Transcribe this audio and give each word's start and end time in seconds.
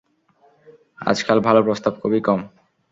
আজকাল 1.01 1.37
ভাল 1.39 1.57
প্রস্তাব 1.63 1.93
খুবই 2.01 2.21
কম। 2.21 2.39